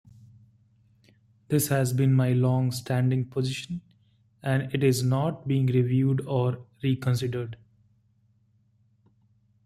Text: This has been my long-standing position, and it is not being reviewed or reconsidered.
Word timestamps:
This 1.49 1.67
has 1.67 1.93
been 1.93 2.11
my 2.15 2.33
long-standing 2.33 3.25
position, 3.29 3.81
and 4.41 4.73
it 4.73 4.83
is 4.83 5.03
not 5.03 5.47
being 5.47 5.67
reviewed 5.67 6.21
or 6.21 6.65
reconsidered. 6.81 7.55